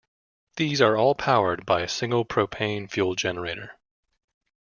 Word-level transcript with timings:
These 0.55 0.81
are 0.81 0.97
all 0.97 1.13
powered 1.13 1.63
by 1.63 1.81
a 1.81 1.87
single 1.87 2.25
propane 2.25 2.89
fueled 2.89 3.19
generator. 3.19 3.77